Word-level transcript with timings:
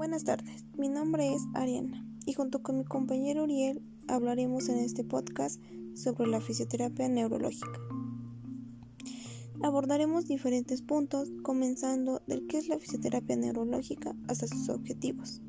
Buenas 0.00 0.24
tardes, 0.24 0.64
mi 0.76 0.88
nombre 0.88 1.34
es 1.34 1.42
Ariana 1.54 2.04
y 2.26 2.32
junto 2.32 2.62
con 2.62 2.78
mi 2.78 2.84
compañero 2.84 3.44
Uriel 3.44 3.82
hablaremos 4.08 4.68
en 4.68 4.78
este 4.78 5.04
podcast 5.04 5.60
sobre 5.94 6.26
la 6.26 6.40
fisioterapia 6.40 7.08
neurológica. 7.08 7.78
Abordaremos 9.62 10.26
diferentes 10.26 10.82
puntos, 10.82 11.30
comenzando 11.42 12.22
del 12.26 12.46
qué 12.46 12.58
es 12.58 12.68
la 12.68 12.78
fisioterapia 12.78 13.36
neurológica 13.36 14.16
hasta 14.26 14.46
sus 14.46 14.68
objetivos. 14.68 15.42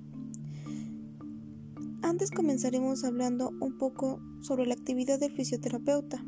Antes 2.02 2.30
comenzaremos 2.30 3.04
hablando 3.04 3.52
un 3.62 3.78
poco 3.78 4.22
sobre 4.42 4.66
la 4.66 4.74
actividad 4.74 5.20
del 5.20 5.32
fisioterapeuta. 5.32 6.24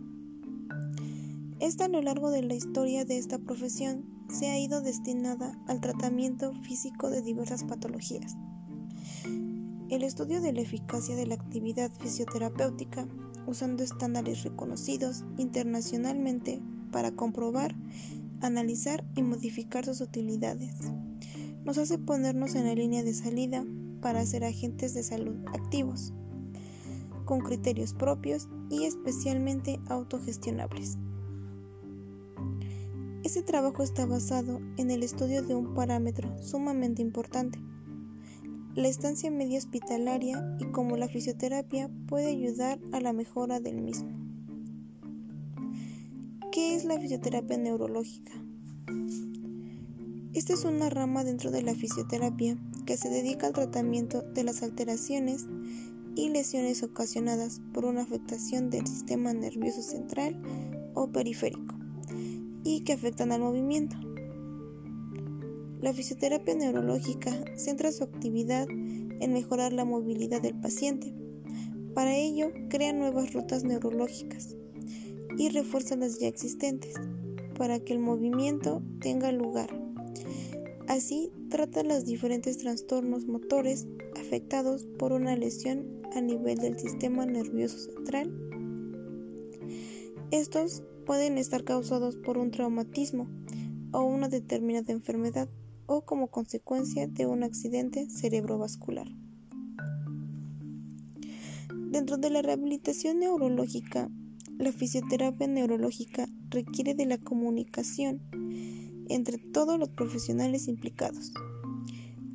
Esta 1.64 1.86
a 1.86 1.88
lo 1.88 2.02
largo 2.02 2.30
de 2.30 2.44
la 2.44 2.56
historia 2.56 3.06
de 3.06 3.18
esta 3.18 3.40
profesión 3.40 4.04
se 4.28 4.50
ha 4.50 4.60
ido 4.60 4.82
destinada 4.82 5.58
al 5.66 5.80
tratamiento 5.80 6.52
físico 6.62 7.10
de 7.10 7.22
diversas 7.22 7.64
patologías. 7.64 8.36
El 9.88 10.04
estudio 10.04 10.42
de 10.42 10.52
la 10.52 10.60
eficacia 10.60 11.16
de 11.16 11.26
la 11.26 11.36
actividad 11.36 11.90
fisioterapéutica 12.02 13.08
usando 13.48 13.82
estándares 13.82 14.44
reconocidos 14.44 15.24
internacionalmente 15.38 16.62
para 16.92 17.12
comprobar, 17.14 17.74
analizar 18.42 19.06
y 19.16 19.22
modificar 19.24 19.86
sus 19.86 20.02
utilidades. 20.02 20.76
Nos 21.64 21.78
hace 21.78 21.98
ponernos 21.98 22.56
en 22.56 22.66
la 22.66 22.76
línea 22.76 23.04
de 23.04 23.14
salida 23.14 23.64
para 24.02 24.26
ser 24.26 24.44
agentes 24.44 24.94
de 24.94 25.04
salud 25.04 25.38
activos, 25.54 26.12
con 27.24 27.40
criterios 27.40 27.94
propios 27.94 28.50
y 28.70 28.84
especialmente 28.84 29.80
autogestionables. 29.88 30.98
Este 33.24 33.42
trabajo 33.42 33.84
está 33.84 34.06
basado 34.06 34.60
en 34.76 34.92
el 34.92 35.02
estudio 35.02 35.44
de 35.44 35.56
un 35.56 35.74
parámetro 35.74 36.38
sumamente 36.44 37.02
importante, 37.02 37.58
la 38.76 38.90
estancia 38.90 39.32
media 39.32 39.60
hospitalaria 39.60 40.58
y 40.60 40.66
cómo 40.66 40.98
la 40.98 41.08
fisioterapia 41.08 41.90
puede 42.10 42.28
ayudar 42.28 42.82
a 42.92 43.00
la 43.00 43.14
mejora 43.14 43.62
del 43.62 43.82
mismo. 43.82 44.10
¿Qué 46.52 46.76
es 46.76 46.84
la 46.84 47.00
fisioterapia 47.00 47.58
neurológica? 47.58 48.34
Esta 50.34 50.52
es 50.52 50.66
una 50.66 50.90
rama 50.90 51.24
dentro 51.24 51.50
de 51.50 51.62
la 51.62 51.76
fisioterapia 51.76 52.58
que 52.86 52.98
se 52.98 53.10
dedica 53.10 53.48
al 53.48 53.54
tratamiento 53.54 54.22
de 54.22 54.44
las 54.44 54.64
alteraciones 54.64 55.48
y 56.16 56.28
lesiones 56.28 56.84
ocasionadas 56.84 57.62
por 57.74 57.86
una 57.86 58.02
afectación 58.02 58.70
del 58.70 58.86
sistema 58.86 59.32
nervioso 59.32 59.82
central 59.82 60.42
o 60.94 61.10
periférico 61.10 61.83
y 62.64 62.82
que 62.82 62.94
afectan 62.94 63.32
al 63.32 63.42
movimiento. 63.42 63.96
La 65.82 65.94
fisioterapia 65.94 66.56
neurológica 66.56 67.44
centra 67.56 67.92
su 67.92 68.04
actividad 68.04 68.68
en 68.70 69.34
mejorar 69.34 69.74
la 69.74 69.86
movilidad 69.86 70.42
del 70.42 70.60
paciente. 70.60 71.14
Para 71.94 72.16
ello, 72.16 72.52
crea 72.70 72.94
nuevas 72.94 73.34
rutas 73.34 73.64
neurológicas 73.64 74.56
y 75.38 75.50
refuerza 75.50 75.96
las 75.96 76.20
ya 76.20 76.28
existentes 76.28 76.96
para 77.58 77.80
que 77.80 77.94
el 77.94 78.00
movimiento 78.00 78.82
tenga 79.00 79.32
lugar. 79.32 79.70
Así, 80.88 81.32
trata 81.50 81.84
los 81.84 82.06
diferentes 82.06 82.58
trastornos 82.58 83.26
motores 83.26 83.88
afectados 84.20 84.86
por 84.98 85.12
una 85.12 85.36
lesión 85.36 86.02
a 86.14 86.22
nivel 86.22 86.58
del 86.58 86.78
sistema 86.80 87.26
nervioso 87.26 87.78
central. 87.78 88.53
Estos 90.34 90.82
pueden 91.06 91.38
estar 91.38 91.64
causados 91.64 92.16
por 92.16 92.40
un 92.40 92.50
traumatismo 92.50 93.28
o 93.92 94.02
una 94.02 94.30
determinada 94.30 94.92
enfermedad 94.92 95.48
o 95.86 96.06
como 96.06 96.32
consecuencia 96.32 97.06
de 97.06 97.28
un 97.28 97.44
accidente 97.44 98.10
cerebrovascular. 98.10 99.08
Dentro 101.92 102.18
de 102.18 102.32
la 102.32 102.42
rehabilitación 102.42 103.20
neurológica, 103.20 104.10
la 104.58 104.72
fisioterapia 104.72 105.46
neurológica 105.46 106.28
requiere 106.50 106.96
de 106.96 107.06
la 107.06 107.20
comunicación 107.20 108.20
entre 109.10 109.38
todos 109.38 109.78
los 109.78 109.90
profesionales 109.90 110.68
implicados. 110.68 111.32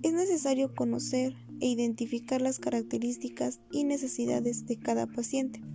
Es 0.05 0.13
necesario 0.13 0.73
conocer 0.73 1.35
e 1.59 1.67
identificar 1.67 2.43
las 2.43 2.61
características 2.61 3.59
y 3.73 3.83
necesidades 3.83 4.67
de 4.67 4.79
cada 4.79 5.09
paciente 5.09 5.68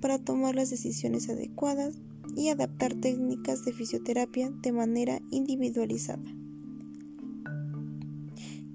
para 0.00 0.18
tomar 0.18 0.54
las 0.54 0.70
decisiones 0.70 1.28
adecuadas 1.28 2.00
y 2.36 2.48
adaptar 2.48 2.94
técnicas 2.94 3.64
de 3.64 3.72
fisioterapia 3.72 4.50
de 4.50 4.72
manera 4.72 5.20
individualizada. 5.30 6.22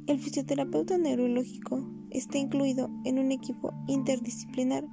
El 0.06 0.19
fisioterapeuta 0.19 0.97
neurológico 0.97 1.88
está 2.09 2.38
incluido 2.38 2.89
en 3.06 3.19
un 3.19 3.31
equipo 3.31 3.73
interdisciplinar 3.88 4.85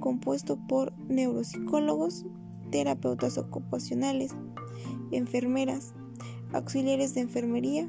compuesto 0.00 0.58
por 0.66 0.92
neuropsicólogos, 1.08 2.24
terapeutas 2.70 3.36
ocupacionales, 3.36 4.32
enfermeras, 5.10 5.94
auxiliares 6.52 7.14
de 7.14 7.20
enfermería 7.20 7.88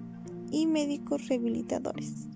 y 0.51 0.67
médicos 0.67 1.27
rehabilitadores. 1.27 2.27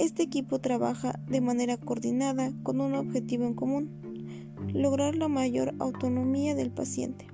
Este 0.00 0.22
equipo 0.22 0.58
trabaja 0.60 1.20
de 1.28 1.42
manera 1.42 1.76
coordinada 1.76 2.54
con 2.62 2.80
un 2.80 2.94
objetivo 2.94 3.44
en 3.44 3.52
común, 3.52 4.54
lograr 4.72 5.14
la 5.14 5.28
mayor 5.28 5.74
autonomía 5.78 6.54
del 6.54 6.70
paciente 6.70 7.26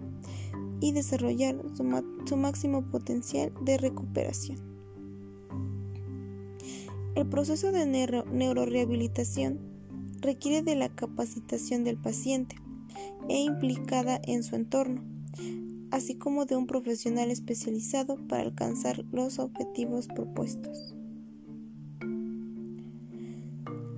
y 0.80 0.90
desarrollar 0.90 1.62
su, 1.76 2.36
máximo 2.36 2.90
potencial 2.90 3.52
de 3.62 3.78
recuperación. 3.78 4.58
El 7.14 7.28
proceso 7.28 7.70
de 7.70 7.86
neurorehabilitación 7.86 9.60
requiere 10.20 10.62
de 10.62 10.74
la 10.74 10.88
capacitación 10.88 11.84
del 11.84 11.98
paciente 11.98 12.56
e 13.28 13.42
implicada 13.42 14.20
en 14.24 14.42
su 14.42 14.56
entorno, 14.56 15.04
así 15.92 16.16
como 16.16 16.46
de 16.46 16.56
un 16.56 16.66
profesional 16.66 17.30
especializado 17.30 18.16
para 18.26 18.42
alcanzar 18.42 19.04
los 19.12 19.38
objetivos 19.38 20.08
propuestos. 20.08 20.95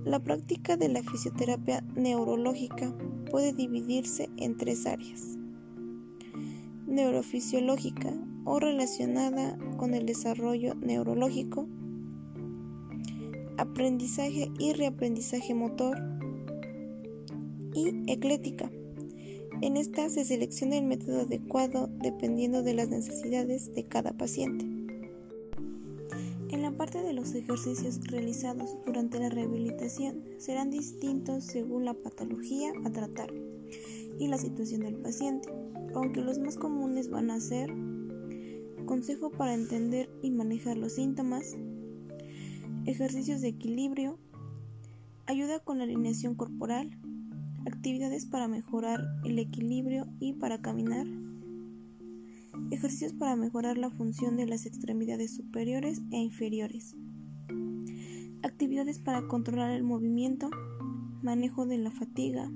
La 0.09 0.17
práctica 0.17 0.75
de 0.75 0.89
la 0.89 1.03
fisioterapia 1.03 1.83
neurológica 1.95 2.91
puede 3.29 3.53
dividirse 3.53 4.27
en 4.37 4.57
tres 4.57 4.87
áreas. 4.87 5.37
Neurofisiológica 6.87 8.11
o 8.43 8.59
relacionada 8.59 9.55
con 9.77 9.93
el 9.93 10.07
desarrollo 10.07 10.73
neurológico, 10.73 11.67
aprendizaje 13.57 14.51
y 14.57 14.73
reaprendizaje 14.73 15.53
motor 15.53 15.95
y 17.75 18.11
eclética. 18.11 18.71
En 19.61 19.77
esta 19.77 20.09
se 20.09 20.25
selecciona 20.25 20.79
el 20.79 20.85
método 20.85 21.21
adecuado 21.21 21.87
dependiendo 22.01 22.63
de 22.63 22.73
las 22.73 22.89
necesidades 22.89 23.75
de 23.75 23.83
cada 23.83 24.13
paciente. 24.13 24.78
La 26.69 26.77
parte 26.77 27.01
de 27.01 27.13
los 27.13 27.33
ejercicios 27.33 27.99
realizados 28.05 28.77
durante 28.85 29.19
la 29.19 29.29
rehabilitación 29.29 30.23
serán 30.37 30.69
distintos 30.69 31.43
según 31.43 31.83
la 31.83 31.95
patología 31.95 32.71
a 32.85 32.91
tratar 32.91 33.33
y 34.19 34.27
la 34.27 34.37
situación 34.37 34.81
del 34.81 34.97
paciente, 34.97 35.49
aunque 35.95 36.21
los 36.21 36.37
más 36.37 36.57
comunes 36.57 37.09
van 37.09 37.31
a 37.31 37.39
ser 37.39 37.73
consejo 38.85 39.31
para 39.31 39.55
entender 39.55 40.11
y 40.21 40.29
manejar 40.29 40.77
los 40.77 40.93
síntomas, 40.93 41.57
ejercicios 42.85 43.41
de 43.41 43.47
equilibrio, 43.47 44.19
ayuda 45.25 45.61
con 45.61 45.79
la 45.79 45.85
alineación 45.85 46.35
corporal, 46.35 46.99
actividades 47.65 48.27
para 48.27 48.47
mejorar 48.47 49.01
el 49.25 49.39
equilibrio 49.39 50.05
y 50.19 50.33
para 50.33 50.61
caminar, 50.61 51.07
Ejercicios 52.71 53.13
para 53.13 53.35
mejorar 53.35 53.77
la 53.77 53.89
función 53.89 54.37
de 54.37 54.45
las 54.45 54.65
extremidades 54.65 55.35
superiores 55.35 56.01
e 56.11 56.17
inferiores. 56.17 56.95
Actividades 58.43 58.99
para 58.99 59.27
controlar 59.27 59.71
el 59.71 59.83
movimiento, 59.83 60.49
manejo 61.23 61.65
de 61.65 61.79
la 61.79 61.91
fatiga, 61.91 62.51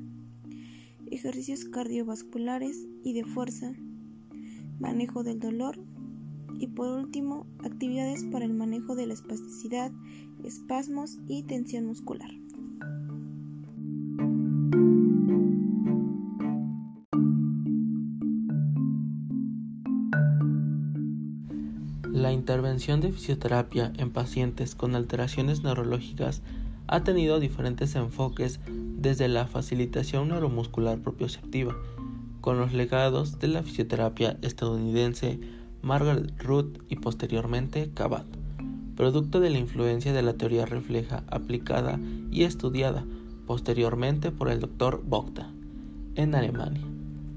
ejercicios 1.10 1.66
cardiovasculares 1.66 2.88
y 3.04 3.14
de 3.14 3.24
fuerza, 3.24 3.74
manejo 4.80 5.24
del 5.24 5.40
dolor 5.40 5.80
y 6.60 6.68
por 6.68 6.90
último, 6.90 7.48
actividades 7.64 8.24
para 8.26 8.46
el 8.46 8.54
manejo 8.54 8.96
de 8.96 9.08
la 9.08 9.14
espasticidad, 9.14 9.92
espasmos 10.44 11.18
y 11.28 11.44
tensión 11.44 11.86
muscular. 11.86 12.30
Intervención 22.34 23.02
de 23.02 23.12
fisioterapia 23.12 23.94
en 23.98 24.12
pacientes 24.12 24.76
con 24.76 24.96
alteraciones 24.96 25.64
neurológicas 25.64 26.42
ha 26.88 27.04
tenido 27.04 27.40
diferentes 27.40 27.96
enfoques 27.96 28.60
desde 28.68 29.28
la 29.28 29.48
facilitación 29.48 30.30
neuromuscular 30.30 31.00
propioceptiva, 31.00 31.76
con 32.42 32.60
los 32.60 32.74
legados 32.74 33.40
de 33.40 33.48
la 33.48 33.64
fisioterapia 33.64 34.38
estadounidense 34.42 35.40
Margaret 35.82 36.34
Root 36.42 36.84
y 36.90 36.98
posteriormente 36.98 37.92
Kabat, 37.94 38.26
producto 38.96 39.40
de 39.40 39.50
la 39.50 39.60
influencia 39.60 40.14
de 40.14 40.22
la 40.22 40.34
teoría 40.34 40.66
refleja 40.66 41.24
aplicada 41.28 42.00
y 42.32 42.44
estudiada 42.44 43.06
posteriormente 43.46 44.32
por 44.32 44.50
el 44.50 44.60
Dr. 44.60 45.02
Bokta 45.06 45.50
en 46.16 46.36
Alemania. 46.36 46.84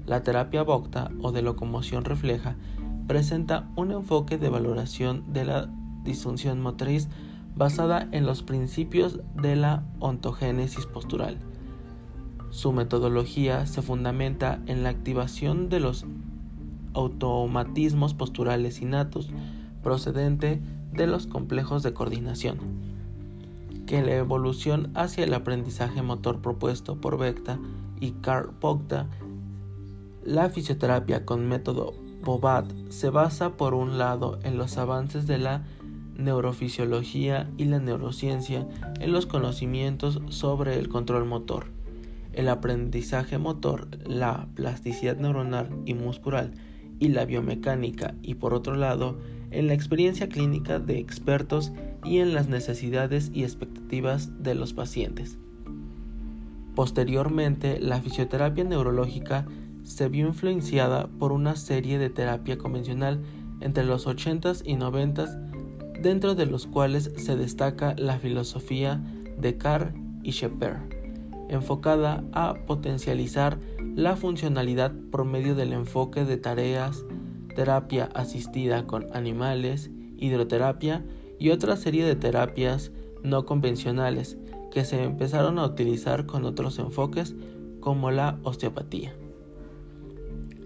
La 0.05 0.23
terapia 0.23 0.63
Bokta 0.63 1.11
o 1.21 1.31
de 1.31 1.41
locomoción 1.41 2.05
refleja 2.05 2.55
presenta 3.07 3.69
un 3.75 3.91
enfoque 3.91 4.37
de 4.37 4.49
valoración 4.49 5.23
de 5.31 5.45
la 5.45 5.69
disfunción 6.03 6.61
motriz 6.61 7.07
basada 7.55 8.07
en 8.11 8.25
los 8.25 8.43
principios 8.43 9.19
de 9.41 9.55
la 9.55 9.83
ontogénesis 9.99 10.85
postural. 10.85 11.37
Su 12.49 12.71
metodología 12.71 13.65
se 13.65 13.81
fundamenta 13.81 14.59
en 14.67 14.83
la 14.83 14.89
activación 14.89 15.69
de 15.69 15.79
los 15.79 16.05
automatismos 16.93 18.13
posturales 18.13 18.81
innatos 18.81 19.29
procedente 19.83 20.61
de 20.93 21.07
los 21.07 21.27
complejos 21.27 21.83
de 21.83 21.93
coordinación, 21.93 22.57
que 23.85 24.01
la 24.01 24.15
evolución 24.15 24.91
hacia 24.95 25.23
el 25.23 25.33
aprendizaje 25.33 26.01
motor 26.01 26.41
propuesto 26.41 26.99
por 26.99 27.17
Vecta 27.17 27.59
y 27.99 28.11
Karl 28.11 28.51
Pogda, 28.59 29.07
la 30.23 30.49
fisioterapia 30.49 31.25
con 31.25 31.47
método 31.47 31.93
Bobat 32.27 32.69
se 32.89 33.09
basa 33.09 33.55
por 33.55 33.73
un 33.73 33.97
lado 33.97 34.37
en 34.43 34.57
los 34.57 34.77
avances 34.77 35.27
de 35.27 35.37
la 35.37 35.63
neurofisiología 36.17 37.49
y 37.55 37.63
la 37.63 37.79
neurociencia 37.79 38.67
en 38.99 39.13
los 39.13 39.25
conocimientos 39.25 40.19
sobre 40.27 40.77
el 40.77 40.89
control 40.89 41.23
motor, 41.23 41.67
el 42.33 42.49
aprendizaje 42.49 43.37
motor, 43.37 43.87
la 44.05 44.49
plasticidad 44.55 45.15
neuronal 45.15 45.69
y 45.85 45.93
muscular 45.93 46.51
y 46.99 47.07
la 47.07 47.23
biomecánica 47.23 48.13
y 48.21 48.33
por 48.33 48.53
otro 48.53 48.75
lado 48.75 49.17
en 49.51 49.67
la 49.67 49.73
experiencia 49.73 50.27
clínica 50.27 50.79
de 50.79 50.99
expertos 50.99 51.71
y 52.03 52.17
en 52.17 52.33
las 52.33 52.49
necesidades 52.49 53.31
y 53.33 53.43
expectativas 53.43 54.43
de 54.43 54.53
los 54.53 54.73
pacientes. 54.73 55.37
Posteriormente, 56.75 57.79
la 57.79 58.01
fisioterapia 58.01 58.65
neurológica 58.65 59.45
se 59.87 60.09
vio 60.09 60.27
influenciada 60.27 61.07
por 61.17 61.31
una 61.31 61.55
serie 61.55 61.97
de 61.97 62.09
terapia 62.09 62.57
convencional 62.57 63.21
entre 63.61 63.85
los 63.85 64.05
80s 64.05 64.61
y 64.65 64.75
90s 64.75 65.33
dentro 66.01 66.35
de 66.35 66.45
los 66.45 66.67
cuales 66.67 67.11
se 67.15 67.35
destaca 67.37 67.95
la 67.97 68.19
filosofía 68.19 69.01
de 69.39 69.57
Carr 69.57 69.93
y 70.23 70.31
Shepard, 70.31 70.81
enfocada 71.49 72.23
a 72.33 72.53
potencializar 72.67 73.59
la 73.95 74.17
funcionalidad 74.17 74.93
por 75.09 75.23
medio 75.23 75.55
del 75.55 75.71
enfoque 75.71 76.25
de 76.25 76.37
tareas, 76.37 77.05
terapia 77.55 78.09
asistida 78.13 78.85
con 78.85 79.07
animales, 79.15 79.89
hidroterapia 80.17 81.05
y 81.39 81.49
otra 81.49 81.77
serie 81.77 82.05
de 82.05 82.15
terapias 82.15 82.91
no 83.23 83.45
convencionales 83.45 84.37
que 84.69 84.83
se 84.83 85.01
empezaron 85.01 85.57
a 85.57 85.65
utilizar 85.65 86.25
con 86.25 86.43
otros 86.43 86.77
enfoques 86.77 87.35
como 87.79 88.11
la 88.11 88.37
osteopatía. 88.43 89.15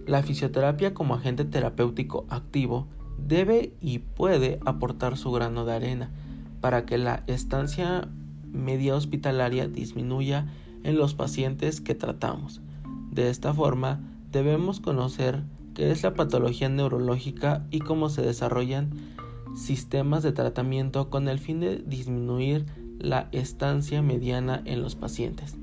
La 0.06 0.24
fisioterapia 0.24 0.94
como 0.94 1.16
agente 1.16 1.46
terapéutico 1.46 2.26
activo 2.30 2.88
debe 3.18 3.74
y 3.80 4.00
puede 4.00 4.60
aportar 4.66 5.18
su 5.18 5.32
grano 5.32 5.66
de 5.66 5.74
arena 5.74 6.12
para 6.60 6.86
que 6.86 6.98
la 6.98 7.24
estancia 7.28 8.08
media 8.52 8.96
hospitalaria 8.96 9.68
disminuya 9.68 10.48
en 10.84 10.98
los 10.98 11.14
pacientes 11.14 11.82
que 11.82 11.96
tratamos. 11.96 12.62
De 13.12 13.30
esta 13.30 13.54
forma, 13.54 14.02
debemos 14.32 14.80
conocer 14.80 15.44
qué 15.74 15.92
es 15.92 16.04
la 16.04 16.14
patología 16.14 16.70
neurológica 16.70 17.66
y 17.72 17.80
cómo 17.80 18.10
se 18.10 18.22
desarrollan 18.22 18.92
sistemas 19.56 20.24
de 20.24 20.32
tratamiento 20.32 21.10
con 21.10 21.28
el 21.28 21.40
fin 21.40 21.60
de 21.60 21.78
disminuir 21.78 22.66
la 23.00 23.28
estancia 23.32 24.02
mediana 24.02 24.62
en 24.66 24.82
los 24.82 24.96
pacientes. 24.96 25.58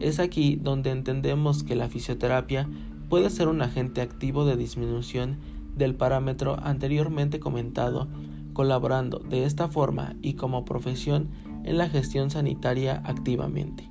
Es 0.00 0.18
aquí 0.18 0.56
donde 0.56 0.90
entendemos 0.90 1.62
que 1.62 1.76
la 1.76 1.88
fisioterapia 1.88 2.68
puede 3.08 3.30
ser 3.30 3.48
un 3.48 3.62
agente 3.62 4.00
activo 4.00 4.44
de 4.44 4.56
disminución 4.56 5.38
del 5.76 5.94
parámetro 5.94 6.56
anteriormente 6.62 7.40
comentado, 7.40 8.08
colaborando 8.52 9.18
de 9.18 9.44
esta 9.44 9.68
forma 9.68 10.14
y 10.22 10.34
como 10.34 10.64
profesión 10.64 11.28
en 11.64 11.78
la 11.78 11.88
gestión 11.88 12.30
sanitaria 12.30 13.02
activamente. 13.04 13.90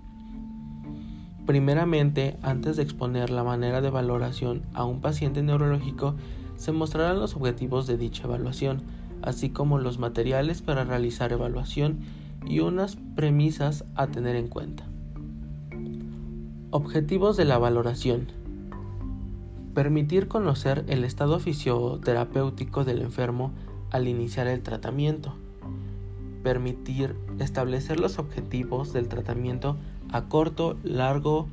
Primeramente, 1.46 2.38
antes 2.42 2.78
de 2.78 2.84
exponer 2.84 3.30
la 3.30 3.44
manera 3.44 3.82
de 3.82 3.90
valoración 3.90 4.64
a 4.74 4.86
un 4.86 5.02
paciente 5.02 5.44
neurológico, 5.44 6.16
se 6.56 6.72
mostrarán 6.72 7.20
los 7.20 7.36
objetivos 7.36 7.86
de 7.86 7.98
dicha 7.98 8.24
evaluación, 8.24 8.84
así 9.22 9.50
como 9.50 9.78
los 9.78 10.00
materiales 10.00 10.62
para 10.62 10.86
realizar 10.86 11.34
evaluación 11.34 12.00
y 12.46 12.60
unas 12.60 12.96
premisas 13.16 13.84
a 13.96 14.08
tener 14.08 14.38
en 14.38 14.48
cuenta. 14.48 14.88
Objetivos 16.72 17.36
de 17.36 17.46
la 17.46 17.58
valoración. 17.58 18.43
Permitir 19.74 20.28
conocer 20.28 20.86
el 20.88 21.04
estado 21.04 21.40
fisioterapéutico 21.40 22.84
del 22.84 23.02
enfermo 23.02 23.52
al 23.90 24.08
iniciar 24.08 24.46
el 24.46 24.62
tratamiento. 24.62 25.34
Permitir 26.44 27.16
establecer 27.40 28.00
los 28.00 28.20
objetivos 28.20 28.94
del 28.94 29.08
tratamiento 29.08 29.78
a 30.12 30.26
corto, 30.26 30.78
largo 30.84 31.48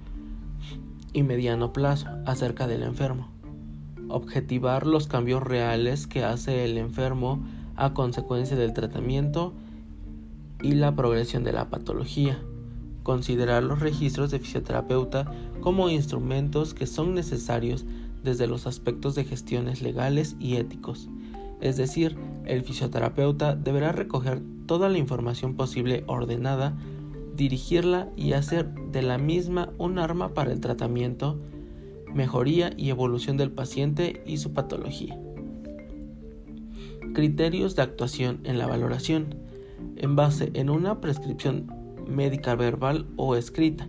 y 1.14 1.22
mediano 1.22 1.72
plazo 1.72 2.08
acerca 2.26 2.66
del 2.66 2.82
enfermo. 2.82 3.28
Objetivar 4.08 4.86
los 4.86 5.06
cambios 5.06 5.42
reales 5.42 6.06
que 6.06 6.22
hace 6.22 6.66
el 6.66 6.76
enfermo 6.76 7.40
a 7.76 7.94
consecuencia 7.94 8.54
del 8.54 8.74
tratamiento 8.74 9.54
y 10.62 10.72
la 10.72 10.94
progresión 10.94 11.42
de 11.42 11.52
la 11.52 11.70
patología. 11.70 12.38
Considerar 13.02 13.62
los 13.62 13.80
registros 13.80 14.30
de 14.30 14.40
fisioterapeuta 14.40 15.32
como 15.62 15.88
instrumentos 15.88 16.74
que 16.74 16.86
son 16.86 17.14
necesarios 17.14 17.86
desde 18.22 18.46
los 18.46 18.66
aspectos 18.66 19.14
de 19.14 19.24
gestiones 19.24 19.82
legales 19.82 20.36
y 20.38 20.56
éticos. 20.56 21.08
Es 21.60 21.76
decir, 21.76 22.16
el 22.46 22.62
fisioterapeuta 22.62 23.54
deberá 23.54 23.92
recoger 23.92 24.42
toda 24.66 24.88
la 24.88 24.98
información 24.98 25.54
posible 25.56 26.04
ordenada, 26.06 26.76
dirigirla 27.36 28.08
y 28.16 28.32
hacer 28.32 28.72
de 28.92 29.02
la 29.02 29.18
misma 29.18 29.72
un 29.78 29.98
arma 29.98 30.34
para 30.34 30.52
el 30.52 30.60
tratamiento, 30.60 31.38
mejoría 32.14 32.72
y 32.76 32.90
evolución 32.90 33.36
del 33.36 33.50
paciente 33.50 34.22
y 34.26 34.38
su 34.38 34.52
patología. 34.52 35.18
Criterios 37.14 37.76
de 37.76 37.82
actuación 37.82 38.40
en 38.44 38.58
la 38.58 38.66
valoración. 38.66 39.34
En 39.96 40.16
base 40.16 40.50
en 40.54 40.70
una 40.70 41.00
prescripción 41.00 41.66
médica 42.06 42.54
verbal 42.54 43.06
o 43.16 43.36
escrita. 43.36 43.88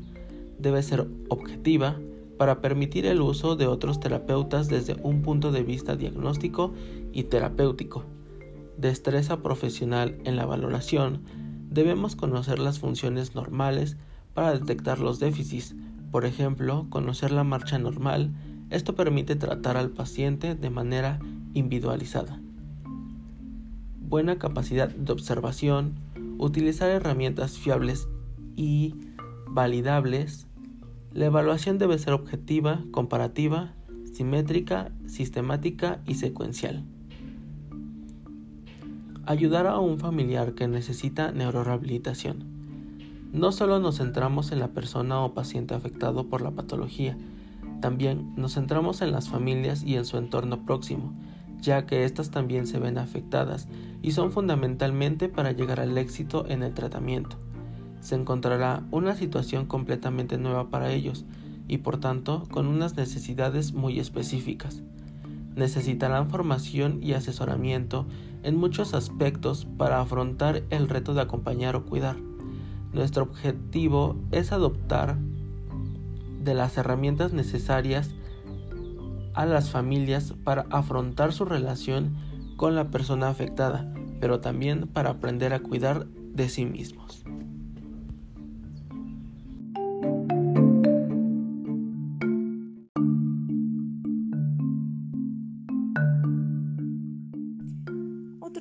Debe 0.60 0.82
ser 0.84 1.08
objetiva, 1.30 2.00
para 2.42 2.60
permitir 2.60 3.06
el 3.06 3.22
uso 3.22 3.56
de 3.56 3.68
otros 3.68 4.00
terapeutas 4.00 4.68
desde 4.68 4.96
un 5.04 5.22
punto 5.22 5.52
de 5.52 5.62
vista 5.62 5.96
diagnóstico 5.96 6.74
y 7.14 7.26
terapéutico. 7.26 8.04
Destreza 8.80 9.44
profesional 9.44 10.18
en 10.24 10.38
la 10.38 10.48
valoración. 10.48 11.22
Debemos 11.70 12.16
conocer 12.16 12.58
las 12.58 12.80
funciones 12.80 13.36
normales 13.36 13.96
para 14.34 14.54
detectar 14.54 14.98
los 14.98 15.20
déficits, 15.20 15.76
por 16.12 16.26
ejemplo, 16.26 16.88
conocer 16.90 17.30
la 17.30 17.44
marcha 17.44 17.78
normal. 17.78 18.34
Esto 18.72 18.96
permite 18.96 19.36
tratar 19.36 19.78
al 19.78 19.92
paciente 19.92 20.56
de 20.56 20.70
manera 20.72 21.20
individualizada. 21.54 22.42
Buena 24.00 24.40
capacidad 24.40 24.90
de 24.90 25.14
observación, 25.14 25.94
utilizar 26.40 26.90
herramientas 26.90 27.60
fiables 27.60 28.08
y 28.56 28.96
validables 29.48 30.48
la 31.14 31.26
evaluación 31.26 31.78
debe 31.78 31.98
ser 32.00 32.14
objetiva, 32.14 32.84
comparativa, 32.92 33.74
simétrica, 34.14 34.92
sistemática 35.08 36.00
y 36.08 36.16
secuencial. 36.16 36.86
Ayudar 39.26 39.68
a 39.68 39.80
un 39.80 40.00
familiar 40.00 40.54
que 40.54 40.68
necesita 40.68 41.32
neurorehabilitación. 41.32 42.46
No 43.34 43.52
solo 43.52 43.80
nos 43.80 43.98
centramos 43.98 44.52
en 44.52 44.60
la 44.60 44.70
persona 44.70 45.20
o 45.22 45.34
paciente 45.34 45.74
afectado 45.74 46.28
por 46.30 46.42
la 46.42 46.52
patología, 46.52 47.18
también 47.82 48.34
nos 48.38 48.54
centramos 48.54 49.02
en 49.02 49.12
las 49.12 49.28
familias 49.28 49.84
y 49.84 49.96
en 49.96 50.06
su 50.06 50.18
entorno 50.18 50.66
próximo, 50.66 51.14
ya 51.60 51.86
que 51.86 52.06
éstas 52.06 52.32
también 52.32 52.68
se 52.68 52.80
ven 52.80 52.98
afectadas 52.98 53.68
y 54.02 54.12
son 54.12 54.32
fundamentalmente 54.32 55.28
para 55.28 55.52
llegar 55.52 55.82
al 55.82 55.98
éxito 55.98 56.46
en 56.48 56.64
el 56.64 56.74
tratamiento 56.74 57.38
se 58.02 58.16
encontrará 58.16 58.84
una 58.92 59.16
situación 59.16 59.66
completamente 59.66 60.38
nueva 60.38 60.70
para 60.70 60.92
ellos 60.92 61.26
y 61.68 61.78
por 61.78 62.00
tanto 62.00 62.44
con 62.52 62.68
unas 62.68 62.98
necesidades 62.98 63.74
muy 63.74 64.00
específicas. 64.00 64.82
Necesitarán 65.56 66.30
formación 66.30 67.02
y 67.02 67.14
asesoramiento 67.14 68.06
en 68.44 68.58
muchos 68.58 68.94
aspectos 68.94 69.68
para 69.78 70.02
afrontar 70.02 70.64
el 70.70 70.90
reto 70.90 71.14
de 71.14 71.22
acompañar 71.22 71.76
o 71.76 71.86
cuidar. 71.86 72.18
Nuestro 72.92 73.24
objetivo 73.24 74.18
es 74.32 74.52
adoptar 74.52 75.18
de 76.44 76.54
las 76.56 76.78
herramientas 76.78 77.34
necesarias 77.34 78.10
a 79.34 79.46
las 79.46 79.70
familias 79.70 80.34
para 80.44 80.66
afrontar 80.72 81.32
su 81.34 81.46
relación 81.46 82.16
con 82.58 82.76
la 82.76 82.90
persona 82.90 83.30
afectada, 83.30 83.94
pero 84.20 84.42
también 84.42 84.88
para 84.88 85.12
aprender 85.12 85.54
a 85.54 85.60
cuidar 85.60 86.08
de 86.08 86.50
sí 86.50 86.66
mismos. 86.66 87.24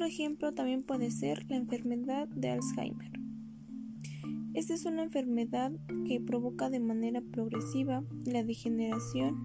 Otro 0.00 0.08
ejemplo 0.08 0.54
también 0.54 0.82
puede 0.82 1.10
ser 1.10 1.44
la 1.50 1.56
enfermedad 1.56 2.26
de 2.28 2.48
Alzheimer. 2.48 3.12
Esta 4.54 4.72
es 4.72 4.86
una 4.86 5.02
enfermedad 5.02 5.72
que 6.06 6.22
provoca 6.22 6.70
de 6.70 6.80
manera 6.80 7.20
progresiva 7.20 8.02
la 8.24 8.42
degeneración 8.42 9.36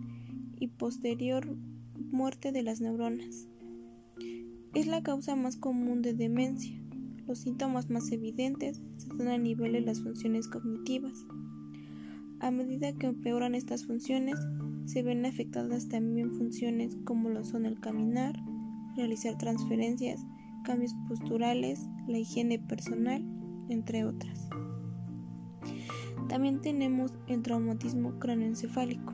y 0.57 0.69
posterior 0.69 1.57
muerte 2.09 2.53
de 2.53 2.63
las 2.63 2.79
neuronas. 2.79 3.49
Es 4.73 4.87
la 4.87 5.03
causa 5.03 5.35
más 5.35 5.57
común 5.57 6.01
de 6.01 6.13
demencia. 6.13 6.81
Los 7.27 7.39
síntomas 7.39 7.89
más 7.89 8.09
evidentes 8.13 8.81
son 8.95 9.27
a 9.27 9.37
nivel 9.37 9.73
de 9.73 9.81
las 9.81 9.99
funciones 9.99 10.47
cognitivas. 10.47 11.25
A 12.39 12.49
medida 12.49 12.93
que 12.93 13.07
empeoran 13.07 13.55
estas 13.55 13.85
funciones, 13.85 14.39
se 14.85 15.03
ven 15.03 15.25
afectadas 15.25 15.89
también 15.89 16.31
funciones 16.31 16.95
como 17.03 17.27
lo 17.27 17.43
son 17.43 17.65
el 17.65 17.77
caminar, 17.81 18.39
realizar 18.95 19.37
transferencias, 19.37 20.25
cambios 20.65 20.93
posturales, 21.07 21.87
la 22.07 22.17
higiene 22.17 22.59
personal, 22.59 23.23
entre 23.69 24.03
otras. 24.03 24.49
También 26.27 26.59
tenemos 26.59 27.13
el 27.27 27.41
traumatismo 27.41 28.19
cráneoencefálico. 28.19 29.13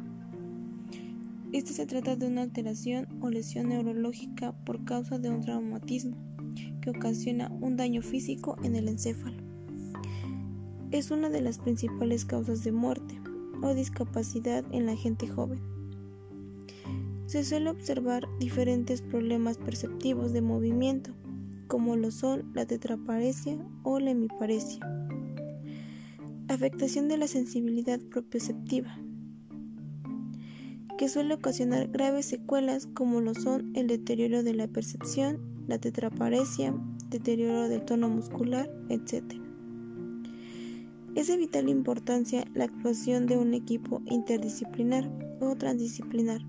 Este 1.52 1.74
se 1.74 1.86
trata 1.86 2.16
de 2.16 2.28
una 2.28 2.42
alteración 2.42 3.08
o 3.22 3.30
lesión 3.30 3.70
neurológica 3.70 4.54
por 4.66 4.86
causa 4.86 5.20
de 5.20 5.30
un 5.30 5.42
traumatismo 5.42 6.16
que 6.82 6.90
ocasiona 6.90 7.52
un 7.62 7.76
daño 7.76 8.02
físico 8.02 8.56
en 8.64 8.76
el 8.76 8.88
encéfalo. 8.88 9.38
Es 10.92 11.12
una 11.12 11.30
de 11.30 11.42
las 11.42 11.60
principales 11.60 12.26
causas 12.26 12.64
de 12.64 12.72
muerte 12.72 13.20
o 13.62 13.74
discapacidad 13.74 14.66
en 14.72 14.86
la 14.86 14.96
gente 14.96 15.28
joven. 15.28 15.60
Se 17.26 17.44
suele 17.44 17.70
observar 17.70 18.28
diferentes 18.40 19.02
problemas 19.02 19.58
perceptivos 19.58 20.34
de 20.34 20.42
movimiento, 20.42 21.14
como 21.72 21.96
lo 21.96 22.12
son 22.12 22.52
la 22.54 22.66
tetraparesia 22.66 23.58
o 23.84 23.98
la 24.02 24.12
hemiparesia. 24.12 24.86
Afectación 26.50 27.08
de 27.08 27.16
la 27.16 27.28
sensibilidad 27.28 27.98
propioceptiva, 28.12 28.94
que 30.98 31.08
suele 31.08 31.34
ocasionar 31.34 31.88
graves 31.88 32.26
secuelas 32.26 32.88
como 32.88 33.22
lo 33.22 33.34
son 33.34 33.72
el 33.74 33.88
deterioro 33.88 34.44
de 34.44 34.54
la 34.54 34.68
percepción, 34.68 35.40
la 35.70 35.78
tetraparesia, 35.78 36.76
deterioro 37.08 37.70
del 37.70 37.86
tono 37.86 38.10
muscular, 38.10 38.70
etc. 38.90 39.24
Es 41.16 41.28
de 41.28 41.38
vital 41.38 41.70
importancia 41.70 42.44
la 42.54 42.66
actuación 42.66 43.28
de 43.28 43.38
un 43.38 43.54
equipo 43.54 44.02
interdisciplinar 44.08 45.10
o 45.40 45.56
transdisciplinar 45.56 46.42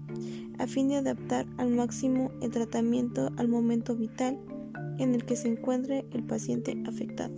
a 0.59 0.67
fin 0.67 0.89
de 0.89 0.97
adaptar 0.97 1.47
al 1.59 1.71
máximo 1.71 2.33
el 2.41 2.51
tratamiento 2.51 3.31
al 3.37 3.47
momento 3.47 3.95
vital 3.95 4.37
en 5.03 5.15
el 5.15 5.25
que 5.25 5.37
se 5.37 5.49
encuentre 5.49 6.05
el 6.13 6.23
paciente 6.25 6.81
afectado. 6.87 7.35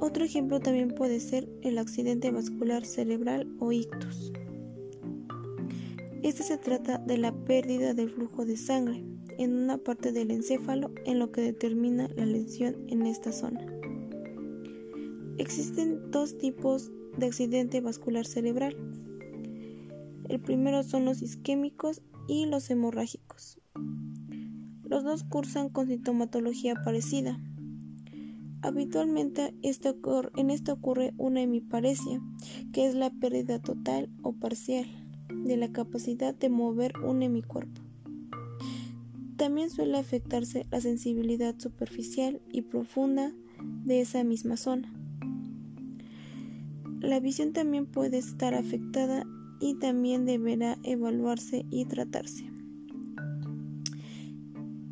Otro 0.00 0.24
ejemplo 0.24 0.60
también 0.60 0.88
puede 0.88 1.20
ser 1.20 1.48
el 1.60 1.76
accidente 1.76 2.30
vascular 2.30 2.86
cerebral 2.86 3.46
o 3.58 3.70
ictus. 3.70 4.32
Este 6.22 6.42
se 6.42 6.56
trata 6.56 6.98
de 6.98 7.18
la 7.18 7.32
pérdida 7.32 7.92
del 7.92 8.10
flujo 8.10 8.44
de 8.46 8.56
sangre 8.56 9.04
en 9.38 9.54
una 9.54 9.78
parte 9.78 10.12
del 10.12 10.30
encéfalo 10.30 10.90
en 11.04 11.18
lo 11.18 11.32
que 11.32 11.42
determina 11.42 12.08
la 12.16 12.26
lesión 12.26 12.76
en 12.88 13.06
esta 13.06 13.32
zona. 13.32 13.66
Existen 15.36 16.10
dos 16.10 16.36
tipos 16.38 16.90
de 17.16 17.26
accidente 17.26 17.80
vascular 17.80 18.26
cerebral. 18.26 18.76
El 20.28 20.40
primero 20.40 20.82
son 20.82 21.04
los 21.04 21.22
isquémicos 21.22 22.02
y 22.28 22.46
los 22.46 22.70
hemorrágicos. 22.70 23.59
Los 24.90 25.04
dos 25.04 25.24
cursan 25.24 25.70
con 25.70 25.86
sintomatología 25.86 26.74
parecida, 26.74 27.40
Habitualmente 28.62 29.54
en 29.62 30.50
esto 30.50 30.72
ocurre 30.72 31.14
una 31.16 31.40
hemiparesia, 31.40 32.20
que 32.72 32.86
es 32.86 32.94
la 32.94 33.08
pérdida 33.10 33.58
total 33.58 34.10
o 34.22 34.32
parcial 34.32 34.86
de 35.34 35.56
la 35.56 35.72
capacidad 35.72 36.34
de 36.34 36.50
mover 36.50 36.92
un 36.98 37.22
hemicuerpo. 37.22 37.80
También 39.36 39.70
suele 39.70 39.96
afectarse 39.96 40.66
la 40.70 40.82
sensibilidad 40.82 41.58
superficial 41.58 42.42
y 42.52 42.60
profunda 42.60 43.32
de 43.86 44.02
esa 44.02 44.24
misma 44.24 44.58
zona. 44.58 44.92
La 47.00 47.18
visión 47.18 47.54
también 47.54 47.86
puede 47.86 48.18
estar 48.18 48.52
afectada 48.52 49.24
y 49.58 49.78
también 49.78 50.26
deberá 50.26 50.76
evaluarse 50.82 51.64
y 51.70 51.86
tratarse. 51.86 52.49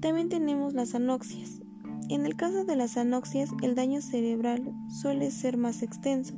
También 0.01 0.29
tenemos 0.29 0.75
las 0.75 0.95
anoxias, 0.95 1.61
en 2.09 2.25
el 2.25 2.37
caso 2.37 2.65
de 2.65 2.75
las 2.75 2.97
anoxias, 2.97 3.51
el 3.63 3.75
daño 3.75 4.01
cerebral 4.01 4.73
suele 4.89 5.31
ser 5.31 5.59
más 5.59 5.83
extenso 5.83 6.35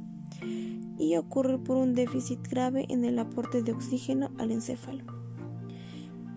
y 0.98 1.16
ocurre 1.16 1.58
por 1.58 1.76
un 1.76 1.94
déficit 1.94 2.40
grave 2.48 2.86
en 2.88 3.04
el 3.04 3.20
aporte 3.20 3.62
de 3.62 3.70
oxígeno 3.70 4.30
al 4.38 4.50
encéfalo. 4.50 5.04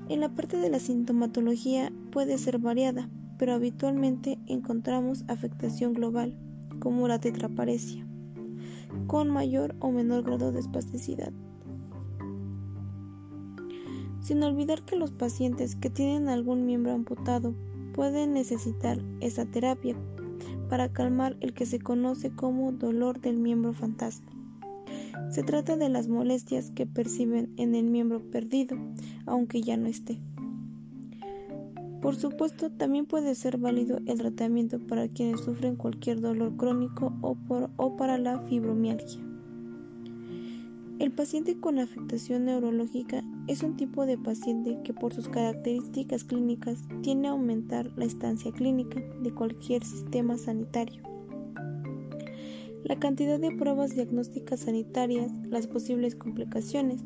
En 0.07 0.19
la 0.19 0.29
parte 0.35 0.57
de 0.57 0.69
la 0.69 0.79
sintomatología 0.79 1.91
puede 2.11 2.37
ser 2.37 2.59
variada, 2.59 3.09
pero 3.39 3.53
habitualmente 3.53 4.37
encontramos 4.45 5.25
afectación 5.27 5.93
global, 5.93 6.37
como 6.79 7.07
la 7.07 7.19
tetraparesia, 7.19 8.05
con 9.07 9.31
mayor 9.31 9.75
o 9.79 9.91
menor 9.91 10.23
grado 10.23 10.51
de 10.51 10.59
espasticidad. 10.59 11.33
Sin 14.23 14.41
olvidar 14.41 14.83
que 14.83 14.95
los 14.95 15.11
pacientes 15.11 15.75
que 15.75 15.89
tienen 15.89 16.29
algún 16.29 16.65
miembro 16.65 16.93
amputado 16.93 17.53
pueden 17.93 18.33
necesitar 18.33 18.99
esa 19.19 19.45
terapia 19.45 19.95
para 20.69 20.91
calmar 20.91 21.35
el 21.41 21.53
que 21.53 21.65
se 21.65 21.79
conoce 21.79 22.31
como 22.31 22.71
dolor 22.71 23.19
del 23.19 23.37
miembro 23.37 23.73
fantasma. 23.73 24.31
Se 25.29 25.43
trata 25.43 25.75
de 25.75 25.89
las 25.89 26.07
molestias 26.07 26.71
que 26.71 26.85
perciben 26.85 27.53
en 27.57 27.75
el 27.75 27.85
miembro 27.85 28.21
perdido, 28.31 28.77
aunque 29.25 29.61
ya 29.61 29.77
no 29.77 29.87
esté. 29.87 30.19
Por 32.01 32.15
supuesto, 32.15 32.69
también 32.69 33.05
puede 33.05 33.33
ser 33.35 33.57
válido 33.57 33.99
el 34.05 34.17
tratamiento 34.17 34.79
para 34.79 35.07
quienes 35.07 35.41
sufren 35.41 35.75
cualquier 35.75 36.21
dolor 36.21 36.55
crónico 36.55 37.13
o, 37.21 37.37
o 37.77 37.97
para 37.97 38.17
la 38.17 38.39
fibromialgia. 38.39 39.22
El 40.99 41.11
paciente 41.11 41.59
con 41.59 41.79
afectación 41.79 42.45
neurológica 42.45 43.23
es 43.47 43.63
un 43.63 43.75
tipo 43.75 44.05
de 44.05 44.17
paciente 44.17 44.79
que 44.83 44.93
por 44.93 45.13
sus 45.13 45.27
características 45.27 46.23
clínicas 46.23 46.77
tiene 47.01 47.27
a 47.27 47.31
aumentar 47.31 47.91
la 47.97 48.05
estancia 48.05 48.51
clínica 48.51 49.01
de 49.21 49.33
cualquier 49.33 49.83
sistema 49.83 50.37
sanitario. 50.37 51.01
La 52.83 52.99
cantidad 52.99 53.39
de 53.39 53.51
pruebas 53.51 53.95
diagnósticas 53.95 54.61
sanitarias, 54.61 55.31
las 55.49 55.67
posibles 55.67 56.15
complicaciones, 56.15 57.01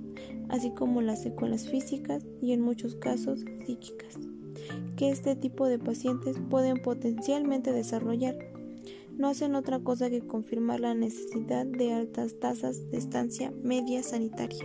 así 0.50 0.72
como 0.72 1.01
las 1.01 1.22
secuelas 1.22 1.70
físicas 1.70 2.25
y 2.41 2.51
en 2.51 2.62
muchos 2.62 2.96
casos 2.96 3.46
psíquicas, 3.65 4.17
que 4.96 5.12
este 5.12 5.36
tipo 5.36 5.67
de 5.67 5.79
pacientes 5.79 6.38
pueden 6.50 6.82
potencialmente 6.82 7.72
desarrollar 7.72 8.36
no 9.17 9.27
hacen 9.27 9.55
otra 9.55 9.79
cosa 9.79 10.09
que 10.09 10.21
confirmar 10.21 10.79
la 10.79 10.93
necesidad 10.93 11.65
de 11.65 11.91
altas 11.93 12.39
tasas 12.39 12.89
de 12.91 12.97
estancia 12.97 13.51
media 13.63 14.03
sanitaria. 14.03 14.63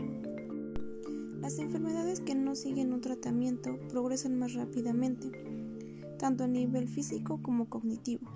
Las 1.40 1.59
enfermedades 1.59 2.21
que 2.21 2.35
no 2.35 2.54
siguen 2.54 2.92
un 2.92 3.00
tratamiento 3.00 3.78
progresan 3.88 4.38
más 4.38 4.52
rápidamente, 4.52 5.32
tanto 6.18 6.44
a 6.44 6.49
nivel 6.49 6.87
físico 6.87 7.40
como 7.42 7.68
cognitivo. 7.71 8.30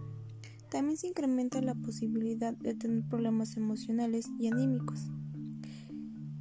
También 0.70 0.96
se 0.96 1.08
incrementa 1.08 1.61
la 1.61 1.75
posibilidad 1.75 2.54
de 2.54 2.75
tener 2.75 3.06
problemas 3.08 3.56
emocionales 3.56 4.26
y 4.40 4.49
anímicos. 4.49 5.11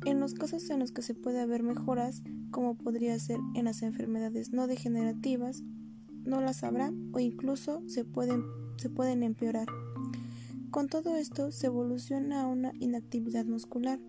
En 0.06 0.20
los 0.20 0.34
casos 0.34 0.70
en 0.70 0.80
los 0.80 0.92
que 0.92 1.02
se 1.02 1.16
puede 1.16 1.42
haber 1.42 1.64
mejoras, 1.64 2.24
como 2.50 2.78
podría 2.78 3.20
ser 3.20 3.40
en 3.56 3.66
las 3.66 3.82
enfermedades 3.82 4.54
no 4.54 4.68
degenerativas, 4.68 5.64
no 6.24 6.40
las 6.42 6.64
habrá 6.64 6.94
o 7.12 7.20
incluso 7.20 7.84
se 7.88 8.06
pueden 8.06 8.44
se 8.78 8.90
pueden 8.90 9.24
empeorar. 9.24 9.68
Con 10.72 10.88
todo 10.88 11.16
esto 11.16 11.52
se 11.52 11.68
evoluciona 11.68 12.42
a 12.42 12.48
una 12.48 12.74
inactividad 12.80 13.46
muscular, 13.46 14.00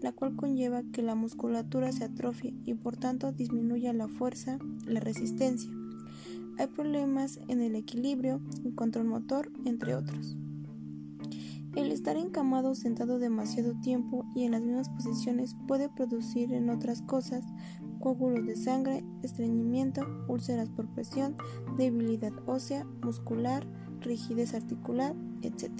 la 0.00 0.12
cual 0.12 0.36
conlleva 0.36 0.82
que 0.92 1.02
la 1.02 1.14
musculatura 1.14 1.90
se 1.92 2.04
atrofie 2.04 2.54
y 2.64 2.74
por 2.74 2.96
tanto 2.96 3.32
disminuya 3.32 3.92
la 3.92 4.08
fuerza, 4.08 4.58
la 4.86 5.00
resistencia. 5.00 5.70
Hay 6.58 6.66
problemas 6.68 7.40
en 7.48 7.60
el 7.60 7.74
equilibrio, 7.74 8.40
el 8.64 8.74
control 8.74 9.06
motor, 9.06 9.50
entre 9.64 9.94
otros. 9.94 10.36
El 11.74 11.90
estar 11.90 12.16
encamado 12.16 12.70
o 12.70 12.74
sentado 12.76 13.18
demasiado 13.18 13.74
tiempo 13.80 14.24
y 14.36 14.44
en 14.44 14.52
las 14.52 14.62
mismas 14.62 14.88
posiciones 14.90 15.56
puede 15.66 15.88
producir, 15.88 16.52
en 16.52 16.70
otras 16.70 17.02
cosas, 17.02 17.44
coágulos 17.98 18.46
de 18.46 18.54
sangre, 18.54 19.02
estreñimiento, 19.22 20.02
úlceras 20.28 20.68
por 20.68 20.86
presión, 20.94 21.36
debilidad 21.76 22.32
ósea, 22.46 22.84
muscular, 23.02 23.66
rigidez 24.04 24.54
articular, 24.54 25.14
etc. 25.42 25.70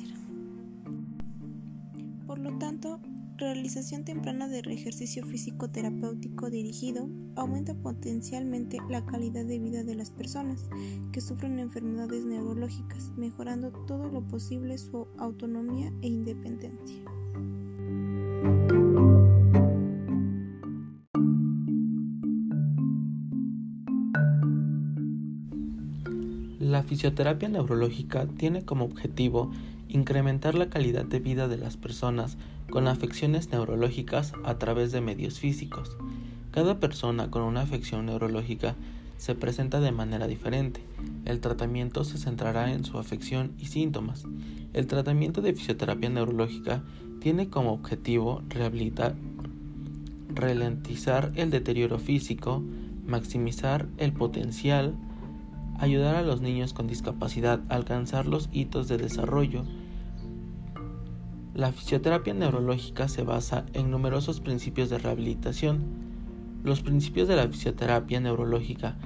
Por 2.26 2.38
lo 2.38 2.58
tanto, 2.58 3.00
realización 3.36 4.04
temprana 4.04 4.48
de 4.48 4.60
ejercicio 4.60 5.24
físico 5.26 5.70
terapéutico 5.70 6.50
dirigido 6.50 7.08
aumenta 7.36 7.74
potencialmente 7.74 8.78
la 8.88 9.04
calidad 9.04 9.44
de 9.44 9.58
vida 9.58 9.84
de 9.84 9.94
las 9.94 10.10
personas 10.10 10.68
que 11.12 11.20
sufren 11.20 11.58
enfermedades 11.58 12.24
neurológicas, 12.24 13.12
mejorando 13.16 13.72
todo 13.86 14.08
lo 14.08 14.26
posible 14.26 14.78
su 14.78 15.06
autonomía 15.18 15.92
e 16.02 16.08
independencia. 16.08 17.13
Fisioterapia 26.86 27.48
neurológica 27.48 28.26
tiene 28.26 28.64
como 28.64 28.84
objetivo 28.84 29.50
incrementar 29.88 30.54
la 30.54 30.68
calidad 30.70 31.04
de 31.04 31.20
vida 31.20 31.48
de 31.48 31.56
las 31.56 31.76
personas 31.76 32.36
con 32.70 32.88
afecciones 32.88 33.50
neurológicas 33.50 34.32
a 34.44 34.58
través 34.58 34.92
de 34.92 35.00
medios 35.00 35.38
físicos. 35.38 35.96
Cada 36.50 36.80
persona 36.80 37.30
con 37.30 37.42
una 37.42 37.62
afección 37.62 38.06
neurológica 38.06 38.76
se 39.16 39.34
presenta 39.34 39.80
de 39.80 39.92
manera 39.92 40.26
diferente. 40.26 40.80
El 41.24 41.40
tratamiento 41.40 42.04
se 42.04 42.18
centrará 42.18 42.72
en 42.72 42.84
su 42.84 42.98
afección 42.98 43.52
y 43.58 43.66
síntomas. 43.66 44.24
El 44.72 44.86
tratamiento 44.86 45.40
de 45.40 45.54
fisioterapia 45.54 46.10
neurológica 46.10 46.82
tiene 47.20 47.48
como 47.48 47.72
objetivo 47.72 48.42
rehabilitar, 48.48 49.14
ralentizar 50.34 51.32
el 51.36 51.50
deterioro 51.50 51.98
físico, 51.98 52.62
maximizar 53.06 53.86
el 53.98 54.12
potencial, 54.12 54.94
ayudar 55.78 56.16
a 56.16 56.22
los 56.22 56.40
niños 56.40 56.72
con 56.72 56.86
discapacidad 56.86 57.60
a 57.68 57.74
alcanzar 57.74 58.26
los 58.26 58.48
hitos 58.52 58.88
de 58.88 58.96
desarrollo. 58.96 59.64
La 61.54 61.72
fisioterapia 61.72 62.34
neurológica 62.34 63.08
se 63.08 63.22
basa 63.22 63.64
en 63.74 63.90
numerosos 63.90 64.40
principios 64.40 64.90
de 64.90 64.98
rehabilitación. 64.98 65.84
Los 66.64 66.80
principios 66.80 67.28
de 67.28 67.36
la 67.36 67.46
fisioterapia 67.48 68.20
neurológica 68.20 68.96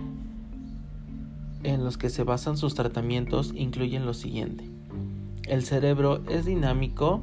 en 1.64 1.84
los 1.84 1.98
que 1.98 2.08
se 2.08 2.24
basan 2.24 2.56
sus 2.56 2.74
tratamientos 2.74 3.52
incluyen 3.54 4.06
lo 4.06 4.14
siguiente. 4.14 4.70
El 5.46 5.64
cerebro 5.64 6.22
es 6.28 6.44
dinámico 6.44 7.22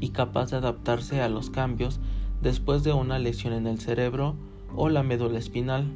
y 0.00 0.10
capaz 0.10 0.50
de 0.50 0.58
adaptarse 0.58 1.20
a 1.20 1.28
los 1.28 1.50
cambios 1.50 2.00
después 2.40 2.84
de 2.84 2.92
una 2.92 3.18
lesión 3.18 3.52
en 3.52 3.66
el 3.66 3.80
cerebro 3.80 4.36
o 4.76 4.88
la 4.88 5.02
médula 5.02 5.38
espinal 5.38 5.86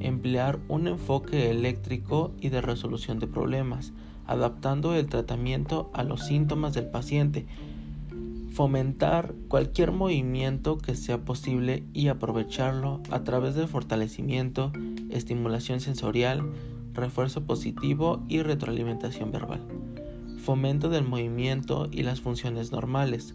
emplear 0.00 0.58
un 0.68 0.88
enfoque 0.88 1.50
eléctrico 1.50 2.32
y 2.40 2.48
de 2.48 2.60
resolución 2.60 3.18
de 3.18 3.26
problemas, 3.26 3.92
adaptando 4.26 4.94
el 4.94 5.06
tratamiento 5.06 5.90
a 5.92 6.02
los 6.02 6.26
síntomas 6.26 6.74
del 6.74 6.86
paciente, 6.86 7.46
fomentar 8.52 9.34
cualquier 9.48 9.92
movimiento 9.92 10.78
que 10.78 10.94
sea 10.94 11.24
posible 11.24 11.82
y 11.92 12.08
aprovecharlo 12.08 13.02
a 13.10 13.24
través 13.24 13.54
del 13.54 13.68
fortalecimiento, 13.68 14.72
estimulación 15.10 15.80
sensorial, 15.80 16.52
refuerzo 16.92 17.44
positivo 17.44 18.22
y 18.28 18.42
retroalimentación 18.42 19.32
verbal, 19.32 19.60
fomento 20.38 20.88
del 20.88 21.04
movimiento 21.04 21.88
y 21.90 22.04
las 22.04 22.20
funciones 22.20 22.70
normales, 22.70 23.34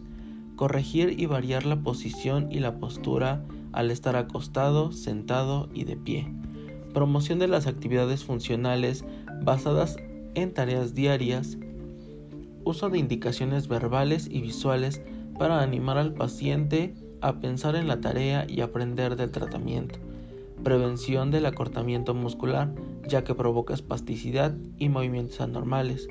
corregir 0.55 1.19
y 1.19 1.25
variar 1.25 1.65
la 1.65 1.81
posición 1.81 2.49
y 2.51 2.59
la 2.59 2.79
postura 2.79 3.43
al 3.73 3.91
estar 3.91 4.15
acostado, 4.15 4.91
sentado 4.91 5.69
y 5.73 5.83
de 5.83 5.97
pie 5.97 6.38
promoción 6.93 7.39
de 7.39 7.47
las 7.47 7.67
actividades 7.67 8.23
funcionales 8.23 9.05
basadas 9.41 9.97
en 10.35 10.53
tareas 10.53 10.93
diarias, 10.93 11.57
uso 12.63 12.89
de 12.89 12.99
indicaciones 12.99 13.67
verbales 13.67 14.27
y 14.29 14.41
visuales 14.41 15.01
para 15.37 15.61
animar 15.61 15.97
al 15.97 16.13
paciente 16.13 16.93
a 17.21 17.39
pensar 17.39 17.75
en 17.75 17.87
la 17.87 18.01
tarea 18.01 18.45
y 18.47 18.61
aprender 18.61 19.15
del 19.15 19.31
tratamiento, 19.31 19.99
prevención 20.63 21.31
del 21.31 21.45
acortamiento 21.45 22.13
muscular 22.13 22.73
ya 23.07 23.23
que 23.23 23.35
provoca 23.35 23.73
espasticidad 23.73 24.55
y 24.77 24.89
movimientos 24.89 25.41
anormales, 25.41 26.07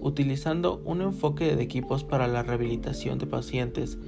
utilizando 0.00 0.82
un 0.84 1.00
enfoque 1.00 1.56
de 1.56 1.62
equipos 1.62 2.04
para 2.04 2.28
la 2.28 2.42
rehabilitación 2.42 3.18
de 3.18 3.26
pacientes, 3.26 3.98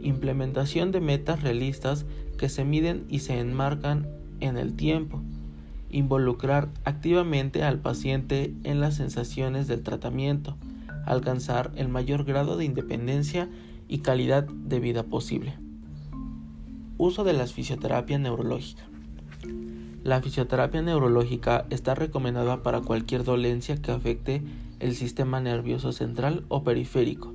implementación 0.00 0.90
de 0.92 1.00
metas 1.00 1.42
realistas 1.42 2.06
que 2.38 2.48
se 2.48 2.64
miden 2.64 3.04
y 3.08 3.20
se 3.20 3.38
enmarcan 3.38 4.08
en 4.40 4.56
el 4.56 4.74
tiempo, 4.74 5.20
involucrar 5.90 6.68
activamente 6.84 7.62
al 7.62 7.78
paciente 7.78 8.54
en 8.64 8.80
las 8.80 8.96
sensaciones 8.96 9.66
del 9.66 9.82
tratamiento, 9.82 10.56
alcanzar 11.06 11.72
el 11.76 11.88
mayor 11.88 12.24
grado 12.24 12.56
de 12.56 12.64
independencia 12.64 13.48
y 13.88 13.98
calidad 13.98 14.44
de 14.44 14.80
vida 14.80 15.04
posible. 15.04 15.54
Uso 16.98 17.24
de 17.24 17.32
la 17.32 17.46
fisioterapia 17.46 18.18
neurológica. 18.18 18.82
La 20.04 20.20
fisioterapia 20.20 20.82
neurológica 20.82 21.66
está 21.70 21.94
recomendada 21.94 22.62
para 22.62 22.80
cualquier 22.80 23.24
dolencia 23.24 23.76
que 23.80 23.92
afecte 23.92 24.42
el 24.80 24.94
sistema 24.94 25.40
nervioso 25.40 25.92
central 25.92 26.44
o 26.48 26.62
periférico. 26.64 27.34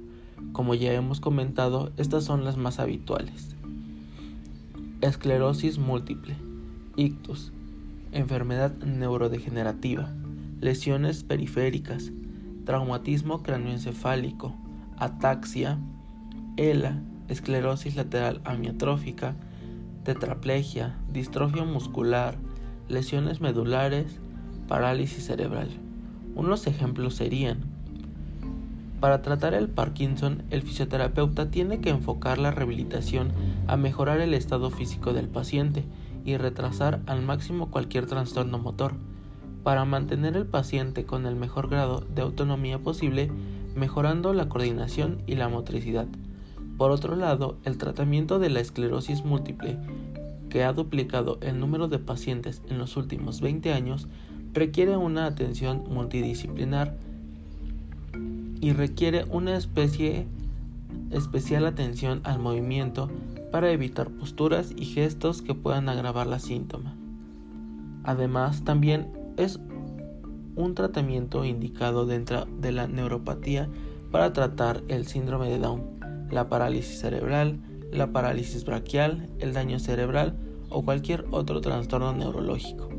Como 0.52 0.76
ya 0.76 0.94
hemos 0.94 1.20
comentado, 1.20 1.92
estas 1.98 2.24
son 2.24 2.46
las 2.46 2.58
más 2.58 2.80
habituales. 2.80 3.56
Esclerosis 5.02 5.80
múltiple, 5.80 6.36
ictus, 6.96 7.52
enfermedad 8.14 8.72
neurodegenerativa, 8.78 10.14
lesiones 10.62 11.24
periféricas, 11.24 12.12
traumatismo 12.66 13.44
cráneoencefálico, 13.44 14.56
ataxia, 14.98 15.78
ELA, 16.58 17.02
esclerosis 17.28 17.96
lateral 17.96 18.42
amiotrófica, 18.46 19.36
tetraplegia, 20.04 20.96
distrofia 21.12 21.64
muscular, 21.64 22.38
lesiones 22.88 23.42
medulares, 23.42 24.20
parálisis 24.68 25.26
cerebral. 25.26 25.70
Unos 26.36 26.68
ejemplos 26.68 27.16
serían 27.16 27.74
para 29.04 29.22
tratar 29.22 29.54
el 29.54 29.68
Parkinson, 29.68 30.44
el 30.50 30.62
fisioterapeuta 30.62 31.52
tiene 31.52 31.82
que 31.82 31.90
enfocar 31.90 32.38
la 32.38 32.52
rehabilitación 32.52 33.34
a 33.68 33.76
mejorar 33.76 34.22
el 34.22 34.34
estado 34.34 34.70
físico 34.70 35.12
del 35.12 35.28
paciente 35.28 35.84
y 36.26 36.38
retrasar 36.38 37.02
al 37.06 37.22
máximo 37.22 37.70
cualquier 37.70 38.06
trastorno 38.06 38.58
motor, 38.58 38.94
para 39.64 39.86
mantener 39.86 40.36
el 40.36 40.46
paciente 40.46 41.06
con 41.06 41.26
el 41.26 41.36
mejor 41.36 41.70
grado 41.70 42.02
de 42.14 42.22
autonomía 42.22 42.80
posible, 42.80 43.32
mejorando 43.76 44.34
la 44.34 44.50
coordinación 44.50 45.22
y 45.26 45.36
la 45.36 45.50
motricidad. 45.50 46.08
Por 46.78 46.92
otro 46.92 47.16
lado, 47.16 47.58
el 47.64 47.78
tratamiento 47.78 48.40
de 48.40 48.50
la 48.50 48.60
esclerosis 48.60 49.24
múltiple, 49.24 49.78
que 50.50 50.64
ha 50.64 50.74
duplicado 50.74 51.38
el 51.42 51.60
número 51.60 51.88
de 51.88 52.00
pacientes 52.00 52.62
en 52.70 52.78
los 52.78 52.98
últimos 52.98 53.42
20 53.42 53.74
años, 53.74 54.08
requiere 54.54 54.98
una 54.98 55.26
atención 55.26 55.84
multidisciplinar 55.90 56.96
y 58.62 58.72
requiere 58.74 59.26
una 59.30 59.58
especie 59.58 60.28
especial 61.12 61.66
atención 61.66 62.22
al 62.24 62.40
movimiento 62.40 63.10
para 63.54 63.70
evitar 63.70 64.10
posturas 64.10 64.74
y 64.76 64.86
gestos 64.86 65.44
que 65.44 65.54
puedan 65.54 65.88
agravar 65.88 66.26
la 66.26 66.40
síntoma. 66.40 66.96
Además, 68.04 68.64
también 68.64 69.12
es 69.38 69.60
un 70.56 70.74
tratamiento 70.74 71.46
indicado 71.46 72.08
dentro 72.08 72.48
de 72.60 72.72
la 72.72 72.88
neuropatía 72.88 73.70
para 74.10 74.34
tratar 74.34 74.82
el 74.88 75.06
síndrome 75.06 75.52
de 75.52 75.60
Down, 75.60 75.84
la 76.32 76.50
parálisis 76.50 77.00
cerebral, 77.00 77.60
la 77.92 78.12
parálisis 78.12 78.66
braquial, 78.66 79.30
el 79.38 79.54
daño 79.54 79.78
cerebral 79.78 80.36
o 80.72 80.84
cualquier 80.84 81.26
otro 81.30 81.62
trastorno 81.62 82.12
neurológico. 82.12 82.93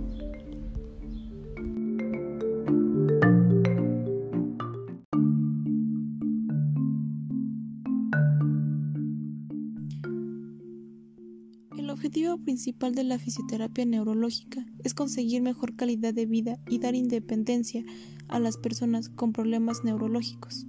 Objetivo 12.15 12.39
principal 12.45 12.95
de 12.95 13.03
la 13.03 13.19
fisioterapia 13.19 13.85
neurológica 13.85 14.65
es 14.85 14.95
conseguir 14.95 15.43
mejor 15.43 15.75
calidad 15.75 16.15
de 16.15 16.27
vida 16.27 16.61
y 16.71 16.79
dar 16.79 16.95
independencia 16.95 17.85
a 18.29 18.39
las 18.39 18.57
personas 18.57 19.09
con 19.09 19.33
problemas 19.33 19.83
neurológicos. 19.83 20.65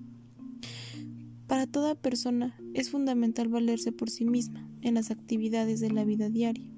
Para 1.46 1.68
toda 1.68 1.94
persona 1.94 2.56
es 2.74 2.90
fundamental 2.90 3.48
valerse 3.48 3.92
por 3.92 4.10
sí 4.10 4.26
misma 4.26 4.68
en 4.82 4.96
las 4.96 5.12
actividades 5.12 5.82
de 5.82 5.92
la 5.92 6.04
vida 6.04 6.30
diaria. 6.30 6.74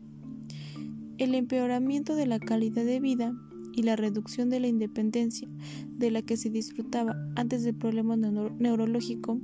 El 1.17 1.33
empeoramiento 1.33 2.15
de 2.15 2.27
la 2.27 2.39
calidad 2.39 2.83
de 2.83 2.99
vida 2.99 3.33
y 3.73 3.83
la 3.83 3.95
reducción 3.95 4.49
de 4.49 4.59
la 4.59 4.67
independencia 4.67 5.47
de 5.91 6.11
la 6.11 6.23
que 6.23 6.35
se 6.35 6.49
disfrutaba 6.49 7.15
antes 7.37 7.63
del 7.63 7.75
problema 7.75 8.17
neurológico 8.17 9.39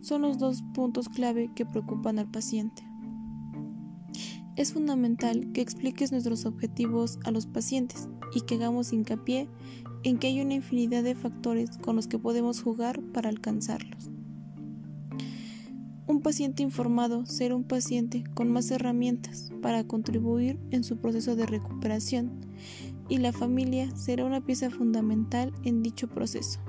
son 0.00 0.22
los 0.22 0.38
dos 0.38 0.62
puntos 0.72 1.10
clave 1.10 1.50
que 1.54 1.66
preocupan 1.66 2.18
al 2.18 2.30
paciente. 2.30 2.83
Es 4.56 4.72
fundamental 4.72 5.50
que 5.52 5.60
expliques 5.60 6.12
nuestros 6.12 6.46
objetivos 6.46 7.18
a 7.24 7.32
los 7.32 7.46
pacientes 7.46 8.08
y 8.32 8.42
que 8.42 8.54
hagamos 8.54 8.92
hincapié 8.92 9.48
en 10.04 10.18
que 10.18 10.28
hay 10.28 10.40
una 10.40 10.54
infinidad 10.54 11.02
de 11.02 11.16
factores 11.16 11.76
con 11.78 11.96
los 11.96 12.06
que 12.06 12.20
podemos 12.20 12.62
jugar 12.62 13.02
para 13.12 13.30
alcanzarlos. 13.30 14.10
Un 16.06 16.20
paciente 16.20 16.62
informado 16.62 17.26
será 17.26 17.56
un 17.56 17.64
paciente 17.64 18.22
con 18.34 18.48
más 18.48 18.70
herramientas 18.70 19.50
para 19.60 19.84
contribuir 19.84 20.60
en 20.70 20.84
su 20.84 20.98
proceso 20.98 21.34
de 21.34 21.46
recuperación 21.46 22.40
y 23.08 23.18
la 23.18 23.32
familia 23.32 23.90
será 23.96 24.24
una 24.24 24.40
pieza 24.40 24.70
fundamental 24.70 25.52
en 25.64 25.82
dicho 25.82 26.06
proceso. 26.08 26.60